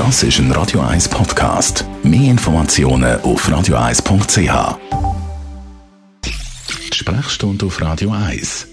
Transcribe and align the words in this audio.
Das 0.00 0.22
ist 0.22 0.38
ein 0.38 0.50
Radio 0.52 0.80
1 0.80 1.10
Podcast. 1.10 1.84
Mehr 2.02 2.30
Informationen 2.30 3.20
auf 3.20 3.46
radio1.ch. 3.46 4.78
Sprechstunde 6.94 7.66
auf 7.66 7.82
Radio 7.82 8.10
1. 8.10 8.66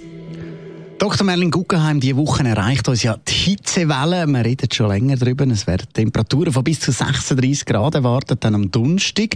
Dr. 0.98 1.26
Merlin 1.26 1.52
Guggenheim, 1.52 2.00
diese 2.00 2.16
Woche 2.16 2.48
erreicht 2.48 2.88
uns 2.88 3.04
ja 3.04 3.18
die 3.28 3.34
Hitzewelle. 3.34 4.26
Wir 4.26 4.46
reden 4.46 4.70
schon 4.72 4.88
länger 4.88 5.18
darüber. 5.18 5.46
Es 5.48 5.68
werden 5.68 5.88
Temperaturen 5.92 6.54
von 6.54 6.64
bis 6.64 6.80
zu 6.80 6.94
36 6.94 7.66
Grad 7.66 7.96
erwartet, 7.96 8.46
dann 8.46 8.56
am 8.56 8.72
Donnerstag. 8.72 9.36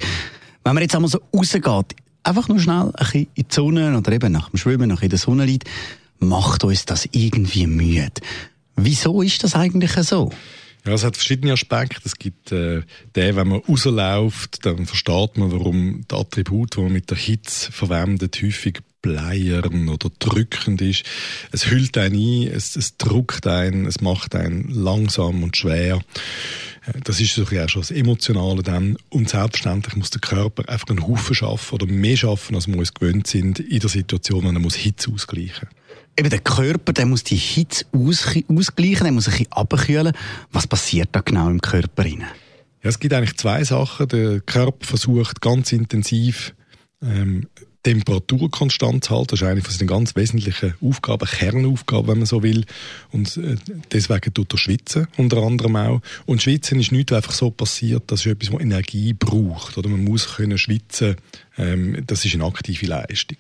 Wenn 0.63 0.73
man 0.73 0.83
jetzt 0.83 0.95
einmal 0.95 1.11
so 1.11 1.19
rausgeht, 1.35 1.97
einfach 2.23 2.47
nur 2.47 2.61
schnell 2.61 2.83
ein 2.85 2.91
bisschen 2.93 3.27
in 3.35 3.45
die 3.49 3.53
Sonne 3.53 3.97
oder 3.97 4.13
eben 4.13 4.31
nach 4.31 4.49
dem 4.49 4.57
Schwimmen 4.57 4.87
noch 4.87 5.01
in 5.01 5.09
der 5.09 5.19
Sonne 5.19 5.43
liegt, 5.43 5.69
macht 6.19 6.63
uns 6.63 6.85
das 6.85 7.09
irgendwie 7.11 7.67
müde. 7.67 8.13
Wieso 8.77 9.21
ist 9.21 9.43
das 9.43 9.55
eigentlich 9.55 9.91
so? 9.91 10.31
Ja, 10.86 10.93
es 10.93 11.04
hat 11.04 11.16
verschiedene 11.16 11.54
Aspekte. 11.54 12.02
Es 12.05 12.16
gibt 12.16 12.52
äh, 12.52 12.81
den, 13.16 13.35
wenn 13.35 13.48
man 13.48 13.59
rausläuft, 13.59 14.66
dann 14.66 14.88
versteht 14.88 15.38
man, 15.38 15.52
warum 15.52 16.05
die 16.09 16.16
Attribut, 16.16 16.76
die 16.76 16.81
man 16.81 16.94
mit 16.94 17.09
der 17.12 17.17
Hitze 17.17 17.72
verwendet, 17.72 18.41
häufig 18.41 18.80
bleiern 19.02 19.89
oder 19.89 20.09
drückend 20.17 20.81
ist. 20.81 21.03
Es 21.52 21.70
hüllt 21.70 21.98
einen 21.98 22.16
ein, 22.16 22.52
es, 22.52 22.75
es 22.75 22.98
druckt 22.98 23.48
einen, 23.48 23.86
es 23.86 24.02
macht 24.02 24.36
einen 24.36 24.70
langsam 24.70 25.44
und 25.44 25.55
schwer. 25.58 26.02
Äh, 26.86 27.00
das 27.03 27.20
ist 27.20 27.36
so 27.36 27.44
auch 27.44 27.70
schon 27.70 27.81
das 27.81 27.91
Emotionale 27.91 28.63
dann. 28.63 28.98
Und 29.09 29.30
selbstverständlich 29.30 29.95
muss 29.95 30.09
der 30.09 30.22
Körper 30.22 30.67
einfach 30.67 30.89
einen 30.89 31.08
Haufen 31.08 31.36
schaffen 31.36 31.75
oder 31.75 31.86
mehr 31.86 32.17
schaffen, 32.17 32.55
als 32.55 32.67
wir 32.67 32.77
uns 32.77 32.94
gewöhnt 32.94 33.27
sind 33.27 33.59
in 33.59 33.80
der 33.80 33.89
Situation, 33.89 34.45
wenn 34.45 34.55
er 34.55 34.61
muss 34.61 34.75
Hitze 34.75 35.11
ausgleichen 35.11 35.70
muss. 35.70 35.80
Eben 36.18 36.30
der 36.30 36.40
Körper, 36.40 36.94
der 36.94 37.05
muss 37.05 37.23
die 37.23 37.36
Hitze 37.36 37.86
aus, 37.94 38.26
ausgleichen, 38.48 39.04
der 39.04 39.12
muss 39.12 39.27
ein 39.27 39.31
bisschen 39.31 39.52
abkühlen. 39.52 40.14
Was 40.52 40.67
passiert 40.67 41.09
da 41.14 41.22
genau 41.22 41.50
im 41.50 41.62
Körper? 41.62 42.04
Rein? 42.04 42.26
Ja, 42.84 42.90
es 42.90 43.00
gibt 43.00 43.14
eigentlich 43.14 43.38
zwei 43.38 43.64
Sachen. 43.64 44.08
Der 44.08 44.41
Körper 44.41 44.86
versucht 44.86 45.42
ganz 45.42 45.72
intensiv 45.72 46.53
ähm, 47.02 47.48
Temperatur 47.83 48.51
konstant 48.51 49.03
zu 49.03 49.15
halten. 49.15 49.29
Das 49.31 49.41
ist 49.41 49.47
eine 49.47 49.61
von 49.61 49.73
seinen 49.73 49.87
ganz 49.87 50.15
wesentlichen 50.15 50.75
Aufgaben, 50.81 51.27
Kernaufgaben, 51.27 52.07
wenn 52.07 52.17
man 52.19 52.25
so 52.25 52.43
will. 52.43 52.65
Und 53.11 53.37
äh, 53.37 53.55
deswegen 53.91 54.33
tut 54.33 54.53
er 54.53 54.57
schwitzen, 54.57 55.07
unter 55.17 55.37
anderem 55.37 55.75
auch. 55.75 56.02
Und 56.25 56.41
Schwitzen 56.41 56.79
ist 56.79 56.91
nicht 56.91 57.11
einfach 57.11 57.31
so 57.33 57.49
passiert, 57.49 58.03
das 58.07 58.25
ist 58.25 58.31
etwas, 58.33 58.53
was 58.53 58.61
Energie 58.61 59.13
braucht. 59.13 59.77
Oder 59.77 59.89
man 59.89 60.03
muss 60.03 60.35
können 60.35 60.57
schwitzen 60.57 61.15
ähm, 61.57 62.03
das 62.07 62.23
ist 62.23 62.33
eine 62.33 62.45
aktive 62.45 62.85
Leistung. 62.85 63.37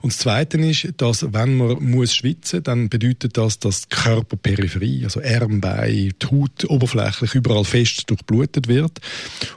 Und 0.00 0.12
das 0.12 0.20
Zweite 0.20 0.58
ist, 0.58 0.88
dass 0.98 1.32
wenn 1.32 1.56
man 1.56 1.82
muss 1.82 2.14
schwitzen, 2.14 2.62
dann 2.62 2.88
bedeutet 2.88 3.36
das, 3.36 3.58
dass 3.58 3.82
die 3.82 3.88
Körperperipherie, 3.88 5.04
also 5.04 5.20
Arm, 5.20 5.60
Bein, 5.60 6.12
die 6.22 6.26
Haut 6.26 6.64
oberflächlich 6.68 7.34
überall 7.34 7.64
fest 7.64 8.08
durchblutet 8.08 8.68
wird. 8.68 9.00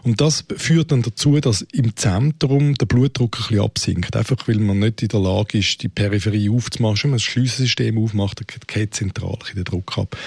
Und 0.01 0.21
das 0.21 0.43
führt 0.57 0.91
dann 0.91 1.03
dazu, 1.03 1.39
dass 1.39 1.61
im 1.61 1.95
Zentrum 1.95 2.75
der 2.75 2.87
Blutdruck 2.87 3.37
ein 3.37 3.43
bisschen 3.43 3.59
absinkt. 3.61 4.12
Einfach 4.15 4.47
weil 4.47 4.59
man 4.59 4.79
nicht 4.79 5.01
in 5.01 5.07
der 5.09 5.19
Lage 5.19 5.57
ist, 5.57 5.81
die 5.81 5.89
Peripherie 5.89 6.49
aufzumachen. 6.49 7.03
Wenn 7.03 7.09
man 7.11 7.17
das 7.17 7.23
Schliessensystem 7.23 7.97
aufmacht, 7.97 8.39
dann 8.39 8.47
geht 8.67 8.93
zentral 8.93 9.37
der 9.55 9.63
Druck 9.63 9.97
ab. 9.97 10.17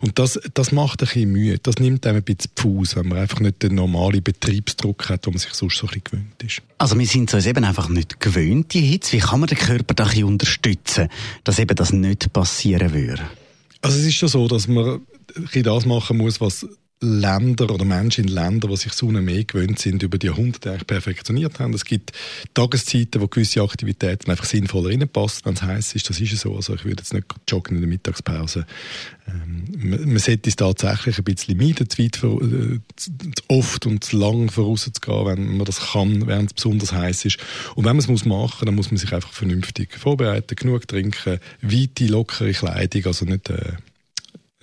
Und 0.00 0.18
das, 0.18 0.40
das 0.54 0.72
macht 0.72 1.02
ein 1.02 1.06
bisschen 1.06 1.32
Mühe. 1.32 1.58
Das 1.58 1.76
nimmt 1.76 2.06
einem 2.06 2.18
ein 2.18 2.22
bisschen 2.24 2.50
Fuß, 2.56 2.96
wenn 2.96 3.08
man 3.08 3.18
einfach 3.18 3.40
nicht 3.40 3.62
den 3.62 3.74
normalen 3.74 4.22
Betriebsdruck 4.22 5.08
hat, 5.08 5.26
wo 5.26 5.30
man 5.30 5.38
sich 5.38 5.52
sonst 5.54 5.78
so 5.78 5.86
ein 5.86 6.00
bisschen 6.00 6.04
gewöhnt 6.04 6.42
ist. 6.42 6.62
Also 6.78 6.98
wir 6.98 7.06
sind 7.06 7.32
uns 7.32 7.46
eben 7.46 7.64
einfach 7.64 7.88
nicht 7.88 8.20
gewöhnt, 8.20 8.74
die 8.74 8.80
Hitze. 8.80 9.12
Wie 9.12 9.20
kann 9.20 9.40
man 9.40 9.48
den 9.48 9.58
Körper 9.58 9.94
da 9.94 10.04
ein 10.06 10.24
unterstützen, 10.24 11.08
dass 11.44 11.58
eben 11.58 11.74
das 11.74 11.92
nicht 11.92 12.32
passieren 12.32 12.92
würde? 12.92 13.22
Also 13.82 13.98
es 13.98 14.04
ist 14.04 14.14
schon 14.14 14.28
so, 14.28 14.48
dass 14.48 14.68
man 14.68 15.00
das 15.52 15.86
machen 15.86 16.16
muss, 16.16 16.40
was 16.40 16.66
Länder 17.00 17.70
oder 17.70 17.84
Menschen 17.84 18.24
in 18.24 18.32
Ländern, 18.32 18.70
die 18.70 18.76
sich 18.76 18.92
Sonne 18.92 19.20
mehr 19.20 19.44
gewöhnt 19.44 19.78
sind, 19.78 20.02
über 20.02 20.16
die 20.16 20.28
Jahrhunderte 20.28 20.70
eigentlich 20.70 20.86
perfektioniert 20.86 21.60
haben. 21.60 21.74
Es 21.74 21.84
gibt 21.84 22.12
Tageszeiten, 22.54 23.20
wo 23.20 23.28
gewisse 23.28 23.62
Aktivitäten 23.62 24.30
einfach 24.30 24.44
sinnvoller 24.44 24.90
reinpassen, 24.90 25.42
wenn 25.44 25.54
es 25.54 25.62
heiß 25.62 25.94
ist. 25.96 26.08
Das 26.08 26.20
ist 26.20 26.36
so. 26.38 26.54
Also 26.56 26.74
ich 26.74 26.84
würde 26.84 27.02
jetzt 27.02 27.12
nicht 27.12 27.26
joggen 27.48 27.76
in 27.76 27.82
der 27.82 27.88
Mittagspause. 27.88 28.66
Ähm, 29.28 29.64
man, 29.76 30.08
man 30.08 30.18
sollte 30.18 30.48
es 30.48 30.56
tatsächlich 30.56 31.18
ein 31.18 31.24
bisschen 31.24 31.58
meiden, 31.58 31.90
zu 31.90 32.02
weit, 32.02 32.16
äh, 32.22 32.80
zu 32.96 33.10
oft 33.48 33.86
und 33.86 34.04
zu 34.04 34.16
lang 34.16 34.50
vorauszugehen, 34.50 35.26
wenn 35.26 35.56
man 35.56 35.66
das 35.66 35.92
kann, 35.92 36.26
während 36.26 36.50
es 36.50 36.54
besonders 36.54 36.92
heiß 36.92 37.26
ist. 37.26 37.38
Und 37.74 37.84
wenn 37.84 37.96
man 37.96 37.98
es 37.98 38.08
muss 38.08 38.24
machen, 38.24 38.66
dann 38.66 38.74
muss 38.74 38.90
man 38.90 38.98
sich 38.98 39.12
einfach 39.12 39.32
vernünftig 39.32 39.98
vorbereiten, 39.98 40.56
genug 40.56 40.88
trinken, 40.88 41.38
weite, 41.60 42.06
lockere 42.06 42.52
Kleidung, 42.52 43.06
also 43.06 43.24
nicht 43.26 43.50
äh, 43.50 43.72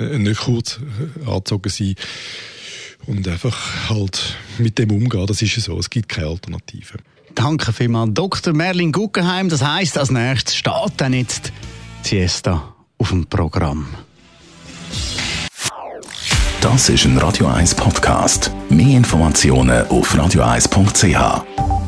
äh, 0.02 0.18
nicht 0.18 0.42
kurz 0.42 0.80
äh, 1.26 1.30
angezogen 1.30 1.70
sein 1.70 1.96
und 3.08 3.28
einfach 3.28 3.90
halt 3.90 4.36
mit 4.58 4.78
dem 4.78 4.92
umgehen. 4.92 5.26
Das 5.26 5.42
ist 5.42 5.56
ja 5.56 5.62
so. 5.62 5.80
Es 5.80 5.90
gibt 5.90 6.10
keine 6.10 6.28
Alternative. 6.28 6.98
Danke 7.36 7.72
vielmals, 7.72 8.14
Dr. 8.14 8.54
Merlin 8.54 8.92
Guggenheim. 8.92 9.50
Das 9.50 9.64
heißt, 9.64 9.98
als 9.98 10.12
nächstes 10.12 10.56
steht 10.56 10.94
dann 10.98 11.14
jetzt 11.14 11.52
Siesta 12.04 12.76
auf 12.98 13.10
dem 13.10 13.26
Programm. 13.26 13.88
Das 16.62 16.90
ist 16.90 17.06
ein 17.06 17.18
Radio 17.18 17.48
1 17.48 17.74
Podcast. 17.76 18.52
Mehr 18.70 18.98
Informationen 18.98 19.88
auf 19.88 20.14
radio1.ch. 20.14 21.81